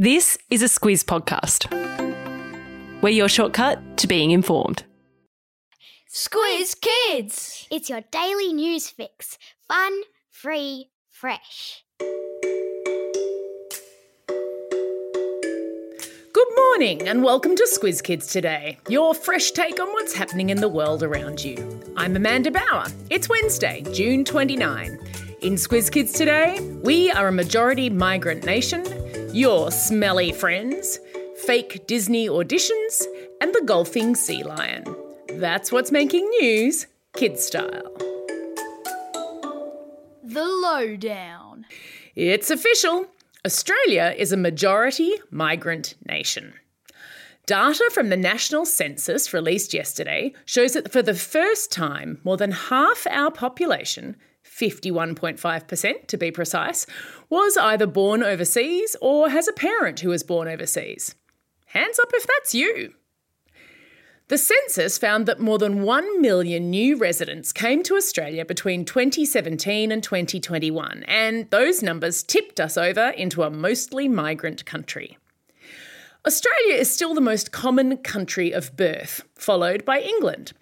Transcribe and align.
This 0.00 0.38
is 0.48 0.62
a 0.62 0.66
Squiz 0.66 1.04
podcast. 1.04 1.66
We're 3.02 3.08
your 3.08 3.28
shortcut 3.28 3.96
to 3.96 4.06
being 4.06 4.30
informed. 4.30 4.84
Squiz 6.08 6.76
Kids! 6.80 7.66
It's 7.68 7.90
your 7.90 8.02
daily 8.12 8.52
news 8.52 8.88
fix. 8.88 9.38
Fun, 9.66 9.92
free, 10.30 10.90
fresh. 11.10 11.82
Good 16.32 16.48
morning 16.54 17.08
and 17.08 17.24
welcome 17.24 17.56
to 17.56 17.68
Squiz 17.68 18.00
Kids 18.00 18.28
today, 18.28 18.78
your 18.88 19.14
fresh 19.14 19.50
take 19.50 19.80
on 19.80 19.88
what's 19.88 20.14
happening 20.14 20.50
in 20.50 20.60
the 20.60 20.68
world 20.68 21.02
around 21.02 21.42
you. 21.42 21.56
I'm 21.96 22.14
Amanda 22.14 22.52
Bauer. 22.52 22.86
It's 23.10 23.28
Wednesday, 23.28 23.82
June 23.92 24.24
29. 24.24 24.96
In 25.42 25.54
Squiz 25.54 25.90
Kids 25.90 26.12
today, 26.12 26.60
we 26.82 27.10
are 27.10 27.26
a 27.26 27.32
majority 27.32 27.90
migrant 27.90 28.44
nation, 28.44 28.84
your 29.32 29.70
smelly 29.70 30.32
friends, 30.32 30.98
fake 31.44 31.86
Disney 31.86 32.28
auditions, 32.28 33.04
and 33.40 33.54
the 33.54 33.62
golfing 33.64 34.14
sea 34.14 34.42
lion. 34.42 34.84
That's 35.34 35.70
what's 35.70 35.92
making 35.92 36.28
news, 36.40 36.86
kid 37.14 37.38
style. 37.38 37.92
The 40.22 40.44
Lowdown. 40.44 41.66
It's 42.16 42.50
official. 42.50 43.06
Australia 43.44 44.14
is 44.16 44.32
a 44.32 44.36
majority 44.36 45.14
migrant 45.30 45.94
nation. 46.06 46.54
Data 47.46 47.88
from 47.92 48.10
the 48.10 48.16
National 48.16 48.66
Census 48.66 49.32
released 49.32 49.72
yesterday 49.72 50.34
shows 50.44 50.74
that 50.74 50.92
for 50.92 51.02
the 51.02 51.14
first 51.14 51.72
time, 51.72 52.20
more 52.24 52.36
than 52.36 52.52
half 52.52 53.06
our 53.08 53.30
population, 53.30 54.16
51.5% 54.48 56.06
to 56.06 56.16
be 56.16 56.30
precise, 56.30 56.86
was 57.28 57.56
either 57.56 57.86
born 57.86 58.22
overseas 58.22 58.96
or 59.00 59.30
has 59.30 59.48
a 59.48 59.52
parent 59.52 60.00
who 60.00 60.10
was 60.10 60.22
born 60.22 60.48
overseas. 60.48 61.14
Hands 61.66 61.98
up 61.98 62.10
if 62.14 62.26
that's 62.26 62.54
you. 62.54 62.94
The 64.28 64.36
census 64.36 64.98
found 64.98 65.24
that 65.24 65.40
more 65.40 65.56
than 65.56 65.82
1 65.82 66.20
million 66.20 66.68
new 66.68 66.98
residents 66.98 67.50
came 67.50 67.82
to 67.84 67.96
Australia 67.96 68.44
between 68.44 68.84
2017 68.84 69.90
and 69.90 70.02
2021, 70.02 71.02
and 71.08 71.48
those 71.50 71.82
numbers 71.82 72.22
tipped 72.22 72.60
us 72.60 72.76
over 72.76 73.08
into 73.08 73.42
a 73.42 73.50
mostly 73.50 74.06
migrant 74.06 74.66
country. 74.66 75.16
Australia 76.28 76.74
is 76.74 76.92
still 76.92 77.14
the 77.14 77.22
most 77.22 77.52
common 77.52 77.96
country 77.96 78.52
of 78.52 78.76
birth, 78.76 79.24
followed 79.34 79.82
by 79.86 79.98
England. 79.98 80.52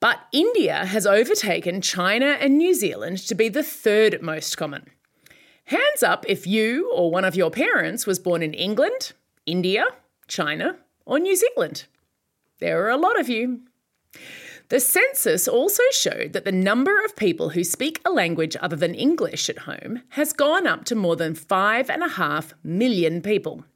But 0.00 0.18
India 0.32 0.86
has 0.86 1.06
overtaken 1.06 1.82
China 1.82 2.38
and 2.40 2.56
New 2.56 2.72
Zealand 2.72 3.18
to 3.28 3.34
be 3.34 3.50
the 3.50 3.62
third 3.62 4.22
most 4.22 4.56
common. 4.56 4.86
Hands 5.64 6.02
up 6.02 6.24
if 6.26 6.46
you 6.46 6.90
or 6.90 7.10
one 7.10 7.26
of 7.26 7.34
your 7.34 7.50
parents 7.50 8.06
was 8.06 8.18
born 8.18 8.42
in 8.42 8.54
England, 8.54 9.12
India, 9.44 9.84
China, 10.26 10.78
or 11.04 11.18
New 11.18 11.36
Zealand. 11.36 11.84
There 12.58 12.82
are 12.86 12.88
a 12.88 12.96
lot 12.96 13.20
of 13.20 13.28
you. 13.28 13.60
The 14.70 14.80
census 14.80 15.46
also 15.46 15.82
showed 15.92 16.32
that 16.32 16.46
the 16.46 16.50
number 16.50 17.04
of 17.04 17.14
people 17.14 17.50
who 17.50 17.62
speak 17.62 18.00
a 18.06 18.10
language 18.10 18.56
other 18.58 18.76
than 18.76 18.94
English 18.94 19.50
at 19.50 19.66
home 19.68 20.00
has 20.12 20.32
gone 20.32 20.66
up 20.66 20.86
to 20.86 20.94
more 20.94 21.14
than 21.14 21.34
5.5 21.34 22.54
million 22.64 23.20
people. 23.20 23.66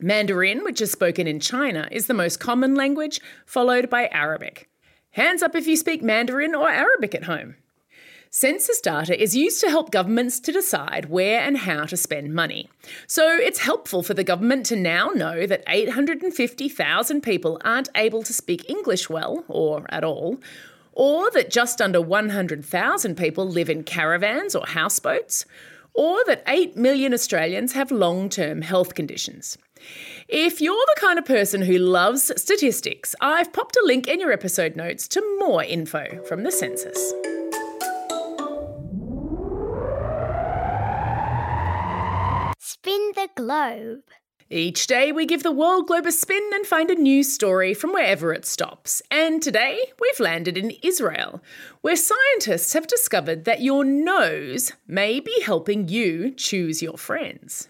Mandarin, 0.00 0.62
which 0.62 0.82
is 0.82 0.92
spoken 0.92 1.26
in 1.26 1.40
China, 1.40 1.88
is 1.90 2.06
the 2.06 2.12
most 2.12 2.38
common 2.38 2.74
language, 2.74 3.18
followed 3.46 3.88
by 3.88 4.08
Arabic. 4.08 4.68
Hands 5.12 5.42
up 5.42 5.54
if 5.54 5.66
you 5.66 5.74
speak 5.74 6.02
Mandarin 6.02 6.54
or 6.54 6.68
Arabic 6.68 7.14
at 7.14 7.24
home. 7.24 7.56
Census 8.28 8.82
data 8.82 9.18
is 9.18 9.34
used 9.34 9.58
to 9.62 9.70
help 9.70 9.90
governments 9.90 10.38
to 10.40 10.52
decide 10.52 11.08
where 11.08 11.40
and 11.40 11.56
how 11.56 11.84
to 11.84 11.96
spend 11.96 12.34
money. 12.34 12.68
So 13.06 13.26
it's 13.26 13.60
helpful 13.60 14.02
for 14.02 14.12
the 14.12 14.24
government 14.24 14.66
to 14.66 14.76
now 14.76 15.08
know 15.08 15.46
that 15.46 15.64
850,000 15.66 17.22
people 17.22 17.58
aren't 17.64 17.88
able 17.94 18.22
to 18.24 18.34
speak 18.34 18.68
English 18.68 19.08
well, 19.08 19.44
or 19.48 19.86
at 19.88 20.04
all, 20.04 20.38
or 20.92 21.30
that 21.30 21.48
just 21.48 21.80
under 21.80 22.02
100,000 22.02 23.16
people 23.16 23.48
live 23.48 23.70
in 23.70 23.82
caravans 23.82 24.54
or 24.54 24.66
houseboats, 24.66 25.46
or 25.94 26.22
that 26.26 26.42
8 26.46 26.76
million 26.76 27.14
Australians 27.14 27.72
have 27.72 27.90
long 27.90 28.28
term 28.28 28.60
health 28.60 28.94
conditions. 28.94 29.56
If 30.28 30.60
you're 30.60 30.74
the 30.74 31.00
kind 31.00 31.18
of 31.18 31.24
person 31.24 31.62
who 31.62 31.78
loves 31.78 32.32
statistics, 32.36 33.14
I've 33.20 33.52
popped 33.52 33.76
a 33.76 33.84
link 33.84 34.08
in 34.08 34.20
your 34.20 34.32
episode 34.32 34.74
notes 34.74 35.06
to 35.08 35.36
more 35.38 35.62
info 35.62 36.22
from 36.24 36.42
the 36.42 36.50
census. 36.50 37.12
Spin 42.58 43.12
the 43.14 43.28
globe. 43.36 44.02
Each 44.48 44.86
day, 44.86 45.10
we 45.10 45.26
give 45.26 45.42
the 45.42 45.50
world 45.50 45.88
globe 45.88 46.06
a 46.06 46.12
spin 46.12 46.50
and 46.54 46.64
find 46.64 46.88
a 46.88 46.94
new 46.94 47.24
story 47.24 47.74
from 47.74 47.92
wherever 47.92 48.32
it 48.32 48.46
stops. 48.46 49.02
And 49.10 49.42
today, 49.42 49.76
we've 50.00 50.20
landed 50.20 50.56
in 50.56 50.72
Israel, 50.84 51.42
where 51.80 51.96
scientists 51.96 52.72
have 52.72 52.86
discovered 52.86 53.44
that 53.44 53.62
your 53.62 53.84
nose 53.84 54.72
may 54.86 55.18
be 55.18 55.40
helping 55.42 55.88
you 55.88 56.30
choose 56.30 56.80
your 56.80 56.96
friends. 56.96 57.68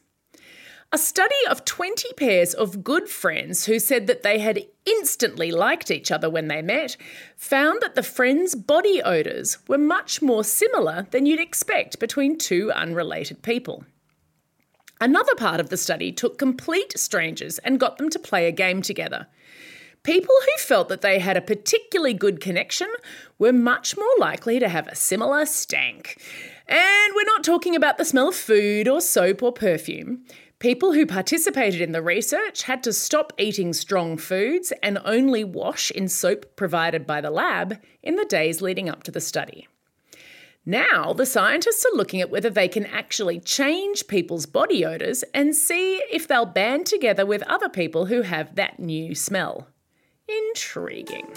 A 0.97 0.99
study 0.99 1.35
of 1.51 1.67
20 1.67 2.15
pairs 2.15 2.55
of 2.55 2.83
good 2.83 3.07
friends 3.07 3.67
who 3.67 3.79
said 3.79 4.07
that 4.07 4.23
they 4.23 4.39
had 4.39 4.65
instantly 4.87 5.51
liked 5.51 5.91
each 5.91 6.11
other 6.11 6.31
when 6.31 6.49
they 6.49 6.63
met 6.63 6.97
found 7.37 7.83
that 7.83 7.97
the 7.97 8.03
friends' 8.03 8.55
body 8.55 9.03
odours 9.03 9.59
were 9.69 9.77
much 9.77 10.23
more 10.23 10.43
similar 10.43 11.07
than 11.11 11.27
you'd 11.27 11.39
expect 11.39 11.99
between 11.99 12.39
two 12.39 12.73
unrelated 12.73 13.43
people. 13.43 13.85
Another 14.99 15.35
part 15.35 15.61
of 15.61 15.69
the 15.69 15.77
study 15.77 16.13
took 16.13 16.39
complete 16.39 16.99
strangers 16.99 17.59
and 17.59 17.79
got 17.79 17.99
them 17.99 18.09
to 18.09 18.19
play 18.19 18.47
a 18.47 18.51
game 18.51 18.81
together. 18.81 19.27
People 20.03 20.35
who 20.45 20.63
felt 20.63 20.89
that 20.89 21.03
they 21.03 21.19
had 21.19 21.37
a 21.37 21.43
particularly 21.43 22.15
good 22.15 22.41
connection 22.41 22.89
were 23.39 23.53
much 23.53 23.99
more 23.99 24.15
likely 24.19 24.59
to 24.61 24.69
have 24.71 24.87
a 24.89 24.95
similar 24.95 25.45
stank. 25.45 26.17
And 26.69 27.13
we're 27.15 27.25
not 27.25 27.45
talking 27.45 27.77
about 27.77 27.99
the 27.99 28.05
smell 28.05 28.29
of 28.29 28.35
food 28.35 28.89
or 28.89 29.01
soap 29.01 29.43
or 29.43 29.53
perfume. 29.53 30.25
People 30.59 30.95
who 30.95 31.05
participated 31.05 31.83
in 31.83 31.93
the 31.93 32.01
research 32.01 32.63
had 32.63 32.83
to 32.85 32.93
stop 32.93 33.33
eating 33.37 33.75
strong 33.75 34.17
foods 34.17 34.73
and 34.83 34.99
only 35.05 35.45
wash 35.45 35.91
in 35.91 36.09
soap 36.09 36.57
provided 36.57 37.07
by 37.07 37.21
the 37.21 37.31
lab 37.31 37.79
in 38.03 38.17
the 38.17 38.25
days 38.25 38.63
leading 38.63 38.89
up 38.89 39.03
to 39.03 39.11
the 39.11 39.21
study. 39.21 39.69
Now, 40.65 41.13
the 41.13 41.27
scientists 41.27 41.85
are 41.85 41.97
looking 41.97 42.23
at 42.23 42.31
whether 42.31 42.51
they 42.51 42.69
can 42.69 42.87
actually 42.87 43.39
change 43.39 44.09
people's 44.09 44.47
body 44.47 44.85
odours 44.85 45.23
and 45.35 45.55
see 45.55 46.03
if 46.11 46.27
they'll 46.27 46.47
band 46.47 46.87
together 46.87 47.27
with 47.27 47.43
other 47.43 47.69
people 47.69 48.07
who 48.07 48.23
have 48.23 48.57
that 48.57 48.81
new 48.81 49.15
smell. 49.15 49.69
Intriguing. 50.27 51.29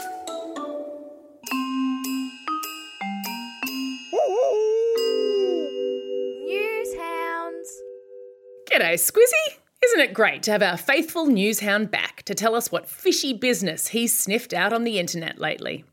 G'day, 8.79 8.93
Squizzy! 8.93 9.57
Isn't 9.83 9.99
it 9.99 10.13
great 10.13 10.41
to 10.43 10.51
have 10.51 10.63
our 10.63 10.77
faithful 10.77 11.25
news 11.25 11.59
hound 11.59 11.91
back 11.91 12.23
to 12.23 12.33
tell 12.33 12.55
us 12.55 12.71
what 12.71 12.87
fishy 12.87 13.33
business 13.33 13.89
he's 13.89 14.17
sniffed 14.17 14.53
out 14.53 14.71
on 14.71 14.85
the 14.85 14.99
internet 14.99 15.37
lately? 15.37 15.83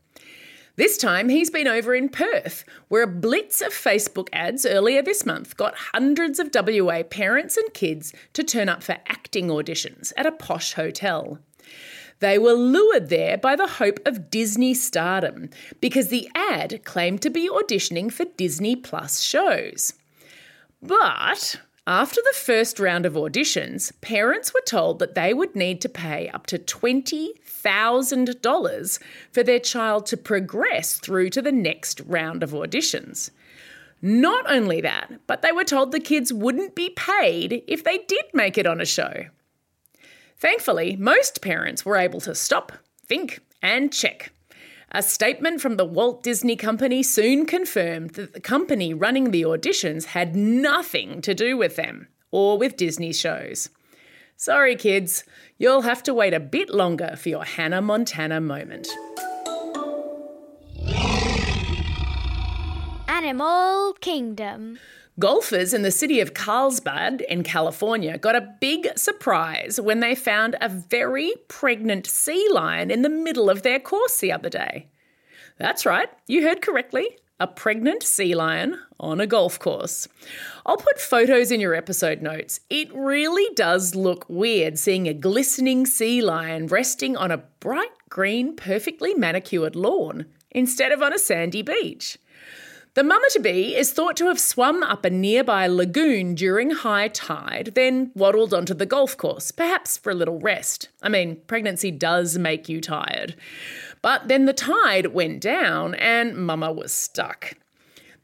This 0.76 0.96
time 0.96 1.28
he's 1.28 1.50
been 1.50 1.66
over 1.66 1.96
in 1.96 2.08
Perth, 2.08 2.62
where 2.86 3.02
a 3.02 3.08
blitz 3.08 3.60
of 3.60 3.72
Facebook 3.72 4.28
ads 4.32 4.64
earlier 4.64 5.02
this 5.02 5.26
month 5.26 5.56
got 5.56 5.74
hundreds 5.74 6.38
of 6.38 6.52
WA 6.54 7.02
parents 7.02 7.56
and 7.56 7.74
kids 7.74 8.12
to 8.34 8.44
turn 8.44 8.68
up 8.68 8.84
for 8.84 8.98
acting 9.08 9.48
auditions 9.48 10.12
at 10.16 10.26
a 10.26 10.30
posh 10.30 10.74
hotel. 10.74 11.40
They 12.20 12.38
were 12.38 12.52
lured 12.52 13.08
there 13.08 13.36
by 13.36 13.56
the 13.56 13.66
hope 13.66 13.98
of 14.06 14.30
Disney 14.30 14.74
stardom 14.74 15.50
because 15.80 16.06
the 16.06 16.30
ad 16.36 16.84
claimed 16.84 17.20
to 17.22 17.30
be 17.30 17.48
auditioning 17.48 18.12
for 18.12 18.26
Disney 18.36 18.76
Plus 18.76 19.22
shows. 19.22 19.92
But 20.80 21.56
after 21.86 22.20
the 22.20 22.36
first 22.36 22.80
round 22.80 23.06
of 23.06 23.12
auditions, 23.12 23.92
parents 24.00 24.52
were 24.52 24.64
told 24.66 24.98
that 24.98 25.14
they 25.14 25.32
would 25.32 25.54
need 25.54 25.80
to 25.82 25.88
pay 25.88 26.28
up 26.30 26.46
to 26.46 26.58
$20,000 26.58 28.98
for 29.30 29.44
their 29.44 29.60
child 29.60 30.06
to 30.06 30.16
progress 30.16 30.98
through 30.98 31.30
to 31.30 31.40
the 31.40 31.52
next 31.52 32.00
round 32.00 32.42
of 32.42 32.50
auditions. 32.50 33.30
Not 34.02 34.50
only 34.50 34.80
that, 34.80 35.12
but 35.28 35.42
they 35.42 35.52
were 35.52 35.64
told 35.64 35.92
the 35.92 36.00
kids 36.00 36.32
wouldn't 36.32 36.74
be 36.74 36.90
paid 36.90 37.62
if 37.68 37.84
they 37.84 37.98
did 37.98 38.24
make 38.34 38.58
it 38.58 38.66
on 38.66 38.80
a 38.80 38.84
show. 38.84 39.26
Thankfully, 40.38 40.96
most 40.96 41.40
parents 41.40 41.84
were 41.84 41.96
able 41.96 42.20
to 42.22 42.34
stop, 42.34 42.72
think, 43.06 43.38
and 43.62 43.92
check. 43.92 44.32
A 44.96 45.02
statement 45.02 45.60
from 45.60 45.76
the 45.76 45.84
Walt 45.84 46.22
Disney 46.22 46.56
Company 46.56 47.02
soon 47.02 47.44
confirmed 47.44 48.12
that 48.12 48.32
the 48.32 48.40
company 48.40 48.94
running 48.94 49.30
the 49.30 49.42
auditions 49.42 50.06
had 50.06 50.34
nothing 50.34 51.20
to 51.20 51.34
do 51.34 51.54
with 51.58 51.76
them 51.76 52.08
or 52.30 52.56
with 52.56 52.78
Disney 52.78 53.12
shows. 53.12 53.68
Sorry, 54.38 54.74
kids, 54.74 55.24
you'll 55.58 55.82
have 55.82 56.02
to 56.04 56.14
wait 56.14 56.32
a 56.32 56.40
bit 56.40 56.70
longer 56.70 57.14
for 57.18 57.28
your 57.28 57.44
Hannah 57.44 57.82
Montana 57.82 58.40
moment. 58.40 58.88
Animal 63.06 63.92
Kingdom. 64.00 64.78
Golfers 65.18 65.72
in 65.72 65.80
the 65.80 65.90
city 65.90 66.20
of 66.20 66.34
Carlsbad 66.34 67.22
in 67.22 67.42
California 67.42 68.18
got 68.18 68.36
a 68.36 68.54
big 68.60 68.98
surprise 68.98 69.80
when 69.80 70.00
they 70.00 70.14
found 70.14 70.56
a 70.60 70.68
very 70.68 71.32
pregnant 71.48 72.06
sea 72.06 72.46
lion 72.52 72.90
in 72.90 73.00
the 73.00 73.08
middle 73.08 73.48
of 73.48 73.62
their 73.62 73.80
course 73.80 74.18
the 74.18 74.30
other 74.30 74.50
day. 74.50 74.88
That's 75.56 75.86
right, 75.86 76.10
you 76.26 76.42
heard 76.42 76.60
correctly. 76.60 77.16
A 77.40 77.46
pregnant 77.46 78.02
sea 78.02 78.34
lion 78.34 78.78
on 79.00 79.18
a 79.18 79.26
golf 79.26 79.58
course. 79.58 80.06
I'll 80.66 80.76
put 80.76 81.00
photos 81.00 81.50
in 81.50 81.60
your 81.60 81.74
episode 81.74 82.20
notes. 82.20 82.60
It 82.68 82.94
really 82.94 83.54
does 83.54 83.94
look 83.94 84.26
weird 84.28 84.78
seeing 84.78 85.08
a 85.08 85.14
glistening 85.14 85.86
sea 85.86 86.20
lion 86.20 86.66
resting 86.66 87.16
on 87.16 87.30
a 87.30 87.42
bright 87.60 87.88
green, 88.10 88.54
perfectly 88.54 89.14
manicured 89.14 89.76
lawn 89.76 90.26
instead 90.50 90.92
of 90.92 91.00
on 91.02 91.14
a 91.14 91.18
sandy 91.18 91.62
beach. 91.62 92.18
The 92.96 93.04
mama 93.04 93.26
to 93.32 93.40
be 93.40 93.76
is 93.76 93.92
thought 93.92 94.16
to 94.16 94.28
have 94.28 94.40
swum 94.40 94.82
up 94.82 95.04
a 95.04 95.10
nearby 95.10 95.66
lagoon 95.66 96.34
during 96.34 96.70
high 96.70 97.08
tide, 97.08 97.72
then 97.74 98.10
waddled 98.14 98.54
onto 98.54 98.72
the 98.72 98.86
golf 98.86 99.18
course, 99.18 99.50
perhaps 99.50 99.98
for 99.98 100.10
a 100.10 100.14
little 100.14 100.38
rest. 100.38 100.88
I 101.02 101.10
mean, 101.10 101.42
pregnancy 101.46 101.90
does 101.90 102.38
make 102.38 102.70
you 102.70 102.80
tired. 102.80 103.36
But 104.00 104.28
then 104.28 104.46
the 104.46 104.54
tide 104.54 105.08
went 105.08 105.42
down 105.42 105.94
and 105.96 106.38
mama 106.38 106.72
was 106.72 106.90
stuck. 106.90 107.58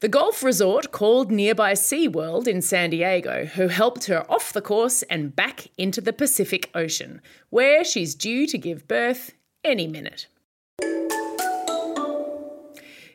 The 0.01 0.09
golf 0.09 0.43
resort 0.43 0.91
called 0.91 1.31
nearby 1.31 1.75
SeaWorld 1.75 2.49
in 2.49 2.63
San 2.63 2.89
Diego, 2.89 3.45
who 3.45 3.69
helped 3.69 4.07
her 4.07 4.25
off 4.33 4.55
the 4.55 4.63
course 4.63 5.03
and 5.03 5.37
back 5.37 5.67
into 5.77 6.01
the 6.01 6.15
Pacific 6.15 6.71
Ocean, 6.75 7.21
where 7.51 7.85
she's 7.85 8.15
due 8.15 8.47
to 8.47 8.57
give 8.57 8.89
birth 8.89 9.35
any 9.63 9.87
minute. 9.87 10.29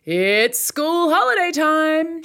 It's 0.09 0.57
school 0.57 1.13
holiday 1.13 1.51
time. 1.51 2.23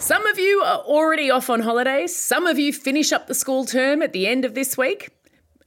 Some 0.00 0.26
of 0.26 0.36
you 0.36 0.60
are 0.62 0.78
already 0.78 1.30
off 1.30 1.48
on 1.48 1.60
holidays. 1.60 2.16
Some 2.16 2.48
of 2.48 2.58
you 2.58 2.72
finish 2.72 3.12
up 3.12 3.28
the 3.28 3.36
school 3.36 3.64
term 3.64 4.02
at 4.02 4.12
the 4.12 4.26
end 4.26 4.44
of 4.44 4.56
this 4.56 4.76
week. 4.76 5.10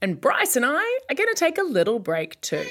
And 0.02 0.20
Bryce 0.20 0.54
and 0.54 0.66
I 0.66 0.98
are 1.08 1.14
going 1.14 1.30
to 1.30 1.34
take 1.34 1.56
a 1.56 1.62
little 1.62 1.98
break 1.98 2.38
too. 2.42 2.66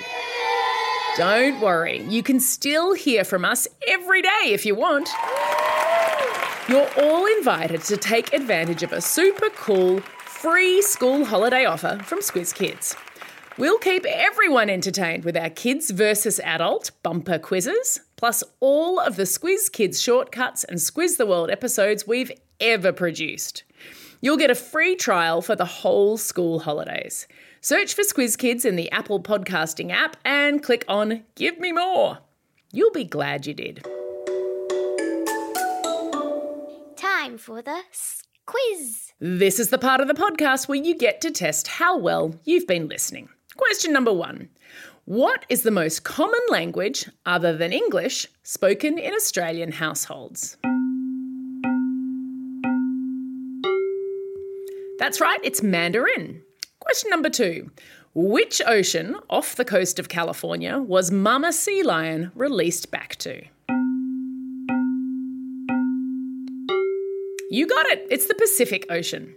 Don't 1.18 1.60
worry, 1.60 2.04
you 2.04 2.22
can 2.22 2.40
still 2.40 2.94
hear 2.94 3.24
from 3.24 3.44
us 3.44 3.68
every 3.88 4.22
day 4.22 4.52
if 4.52 4.64
you 4.64 4.76
want. 4.76 5.10
You're 6.70 6.88
all 7.00 7.26
invited 7.38 7.82
to 7.86 7.98
take 7.98 8.32
advantage 8.32 8.84
of 8.84 8.94
a 8.94 9.02
super 9.02 9.50
cool 9.56 10.02
free 10.24 10.84
school 10.84 11.26
holiday 11.26 11.66
offer 11.66 12.00
from 12.04 12.20
Squiz 12.20 12.54
Kids. 12.54 12.96
We'll 13.58 13.78
keep 13.78 14.06
everyone 14.06 14.70
entertained 14.70 15.24
with 15.24 15.38
our 15.38 15.50
Kids 15.50 15.90
versus 15.90 16.42
Adult 16.42 16.92
bumper 17.04 17.40
quizzes, 17.40 18.02
plus 18.18 18.44
all 18.60 19.00
of 19.00 19.16
the 19.16 19.24
Squiz 19.24 19.72
Kids 19.72 20.02
shortcuts 20.02 20.66
and 20.66 20.78
Squiz 20.78 21.16
the 21.16 21.26
World 21.26 21.50
episodes 21.50 22.06
we've 22.06 22.34
ever 22.60 22.92
produced. 22.92 23.64
You'll 24.20 24.36
get 24.36 24.52
a 24.52 24.56
free 24.56 24.98
trial 24.98 25.42
for 25.42 25.56
the 25.56 25.64
whole 25.64 26.18
school 26.18 26.60
holidays. 26.60 27.30
Search 27.62 27.94
for 27.94 28.02
Squiz 28.02 28.38
Kids 28.38 28.66
in 28.66 28.76
the 28.76 28.92
Apple 28.92 29.24
Podcasting 29.24 29.90
app 29.90 30.18
and 30.26 30.62
click 30.62 30.84
on 30.90 31.24
Give 31.36 31.58
Me 31.58 31.72
More. 31.72 32.18
You'll 32.74 32.92
be 32.92 33.06
glad 33.06 33.48
you 33.48 33.54
did. 33.54 33.86
Time 36.98 37.38
for 37.38 37.62
the 37.62 37.84
quiz. 38.46 39.14
This 39.22 39.62
is 39.62 39.70
the 39.70 39.78
part 39.78 40.02
of 40.02 40.10
the 40.10 40.14
podcast 40.14 40.68
where 40.68 40.78
you 40.78 40.94
get 40.98 41.22
to 41.22 41.32
test 41.32 41.70
how 41.70 41.98
well 41.98 42.36
you've 42.44 42.68
been 42.68 42.90
listening. 42.90 43.30
Question 43.58 43.94
number 43.94 44.14
one 44.14 44.50
What 45.06 45.46
is 45.50 45.64
the 45.64 45.72
most 45.72 46.04
common 46.04 46.42
language, 46.50 47.10
other 47.26 47.56
than 47.56 47.72
English, 47.72 48.28
spoken 48.44 48.98
in 48.98 49.14
Australian 49.14 49.72
households? 49.72 50.58
That's 55.00 55.22
right, 55.22 55.40
it's 55.44 55.62
Mandarin. 55.62 56.42
Question 56.80 57.10
number 57.10 57.30
two 57.30 57.72
Which 58.14 58.62
ocean 58.68 59.16
off 59.30 59.56
the 59.56 59.66
coast 59.66 60.00
of 60.00 60.10
California 60.10 60.78
was 60.80 61.12
Mama 61.12 61.54
Sea 61.54 61.84
Lion 61.84 62.32
released 62.36 62.92
back 62.92 63.16
to? 63.18 63.42
You 67.50 67.68
got 67.68 67.86
it. 67.86 68.06
It's 68.10 68.28
the 68.28 68.36
Pacific 68.36 68.86
Ocean. 68.90 69.34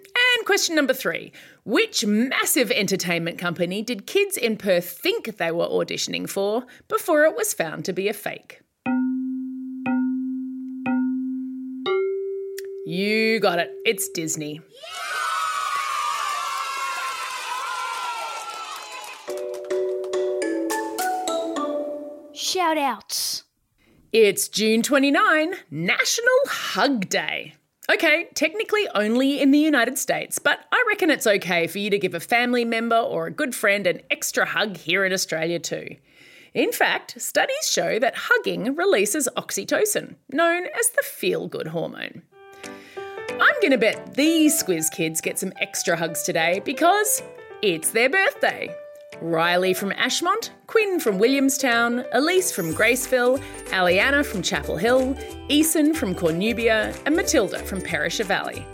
Question 0.49 0.77
number 0.77 0.95
three 0.95 1.31
Which 1.65 2.07
massive 2.07 2.71
entertainment 2.71 3.39
company 3.39 3.83
did 3.83 4.07
kids 4.07 4.35
in 4.39 4.57
Perth 4.57 4.89
think 4.89 5.37
they 5.37 5.53
were 5.53 5.67
auditioning 5.67 6.27
for 6.27 6.65
before 6.89 7.25
it 7.25 7.37
was 7.37 7.53
found 7.53 7.85
to 7.85 7.93
be 7.93 8.09
a 8.09 8.15
fake? 8.15 8.63
You 12.87 13.41
got 13.41 13.59
it. 13.59 13.71
It's 13.85 14.09
Disney. 14.09 14.63
Shout 22.33 22.79
outs. 22.79 23.45
It's 24.15 24.49
June 24.49 24.81
29, 24.83 25.53
National 25.71 26.39
Hug 26.47 27.11
Day. 27.11 27.58
Okay, 27.91 28.29
technically 28.35 28.87
only 28.95 29.41
in 29.41 29.51
the 29.51 29.59
United 29.59 29.97
States, 29.97 30.39
but 30.39 30.61
I 30.71 30.85
reckon 30.89 31.09
it's 31.09 31.27
okay 31.27 31.67
for 31.67 31.79
you 31.79 31.89
to 31.89 31.99
give 31.99 32.13
a 32.13 32.21
family 32.21 32.67
member 32.67 32.99
or 32.99 33.27
a 33.27 33.31
good 33.31 33.55
friend 33.55 33.87
an 33.87 34.03
extra 34.11 34.45
hug 34.45 34.77
here 34.77 35.07
in 35.07 35.13
Australia 35.15 35.59
too. 35.59 35.97
In 36.53 36.71
fact, 36.71 37.19
studies 37.19 37.71
show 37.71 37.99
that 37.99 38.15
hugging 38.15 38.75
releases 38.75 39.27
oxytocin, 39.37 40.17
known 40.31 40.67
as 40.67 40.91
the 40.91 41.03
feel 41.03 41.49
good 41.49 41.69
hormone. 41.69 42.23
I'm 43.31 43.61
going 43.63 43.71
to 43.71 43.79
bet 43.79 44.15
these 44.15 44.63
Squiz 44.63 44.91
kids 44.91 45.23
get 45.23 45.39
some 45.39 45.53
extra 45.57 45.97
hugs 45.97 46.25
today 46.25 46.61
because 46.65 47.23
it's 47.63 47.93
their 47.93 48.11
birthday. 48.11 48.69
Riley 49.21 49.75
from 49.75 49.91
Ashmont, 49.91 50.51
Quinn 50.67 51.01
from 51.01 51.19
Williamstown, 51.19 52.05
Elise 52.13 52.53
from 52.53 52.73
Graceville, 52.75 53.43
Aliana 53.71 54.25
from 54.25 54.43
Chapel 54.43 54.77
Hill, 54.77 55.15
Eason 55.49 55.95
from 55.95 56.15
Cornubia, 56.15 56.97
and 57.05 57.17
Matilda 57.17 57.59
from 57.61 57.81
Perisher 57.81 58.25
Valley. 58.25 58.65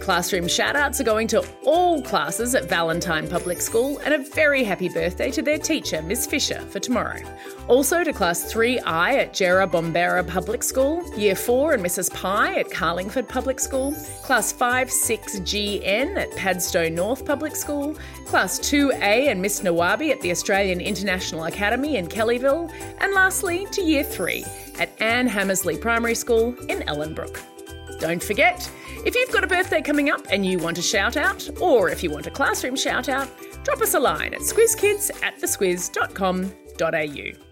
Classroom 0.00 0.44
shoutouts 0.44 1.00
are 1.00 1.04
going 1.04 1.28
to 1.28 1.44
all 1.64 2.00
classes 2.02 2.54
at 2.54 2.68
Valentine 2.68 3.28
Public 3.28 3.60
School 3.60 3.98
and 3.98 4.14
a 4.14 4.18
very 4.18 4.64
happy 4.64 4.88
birthday 4.88 5.30
to 5.30 5.42
their 5.42 5.58
teacher, 5.58 6.00
Miss 6.02 6.26
Fisher, 6.26 6.60
for 6.60 6.78
tomorrow. 6.78 7.20
Also 7.66 8.02
to 8.02 8.12
Class 8.12 8.52
3I 8.52 9.18
at 9.18 9.32
Jerrabomberra 9.32 10.26
Public 10.26 10.62
School, 10.62 11.04
Year 11.16 11.34
4 11.34 11.74
and 11.74 11.84
Mrs. 11.84 12.12
Pye 12.14 12.54
at 12.54 12.70
Carlingford 12.70 13.28
Public 13.28 13.60
School, 13.60 13.92
Class 14.22 14.52
5 14.52 14.88
6GN 14.88 16.16
at 16.16 16.30
Padstow 16.36 16.88
North 16.88 17.26
Public 17.26 17.54
School, 17.54 17.94
Class 18.24 18.58
2A 18.60 19.28
and 19.28 19.42
Miss 19.42 19.60
Nawabi 19.60 20.10
at 20.10 20.20
the 20.20 20.30
Australian 20.30 20.80
International 20.80 21.44
Academy 21.44 21.96
in 21.96 22.06
Kellyville, 22.06 22.72
and 23.00 23.12
lastly 23.14 23.66
to 23.72 23.82
Year 23.82 24.04
3 24.04 24.44
at 24.78 24.90
Anne 25.00 25.26
Hamersley 25.26 25.76
Primary 25.76 26.14
School 26.14 26.54
in 26.70 26.80
Ellenbrook. 26.82 27.57
Don't 27.98 28.22
forget, 28.22 28.70
if 29.04 29.14
you've 29.14 29.32
got 29.32 29.44
a 29.44 29.48
birthday 29.48 29.82
coming 29.82 30.10
up 30.10 30.26
and 30.30 30.46
you 30.46 30.58
want 30.58 30.78
a 30.78 30.82
shout 30.82 31.16
out, 31.16 31.48
or 31.60 31.90
if 31.90 32.02
you 32.02 32.10
want 32.10 32.26
a 32.26 32.30
classroom 32.30 32.76
shout 32.76 33.08
out, 33.08 33.28
drop 33.64 33.80
us 33.80 33.94
a 33.94 34.00
line 34.00 34.34
at 34.34 34.40
squizkids 34.40 35.10
at 35.22 35.40
thesquiz.com.au. 35.40 37.44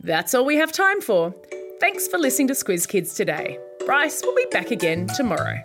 That's 0.00 0.34
all 0.34 0.44
we 0.44 0.56
have 0.56 0.72
time 0.72 1.00
for. 1.00 1.34
Thanks 1.80 2.08
for 2.08 2.18
listening 2.18 2.48
to 2.48 2.54
Squiz 2.54 2.88
Kids 2.88 3.14
today. 3.14 3.58
Bryce 3.84 4.22
will 4.22 4.34
be 4.34 4.46
back 4.50 4.70
again 4.70 5.06
tomorrow. 5.08 5.60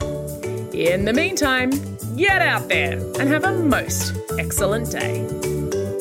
In 0.73 1.05
the 1.05 1.13
meantime, 1.13 1.71
get 2.15 2.41
out 2.41 2.67
there 2.69 2.97
and 3.19 3.29
have 3.29 3.43
a 3.43 3.53
most 3.53 4.15
excellent 4.37 4.91
day. 4.91 5.25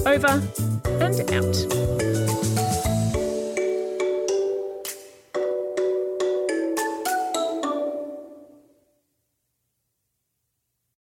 Over 0.07 0.43
and 1.01 1.21
out. 1.33 2.10